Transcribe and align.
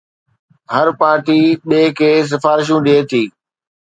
هر 0.73 0.87
party 1.01 1.39
ٻئي 1.67 1.85
کي 1.97 2.11
سفارشون 2.31 2.79
ڏئي 2.85 3.01
ٿي 3.09 3.23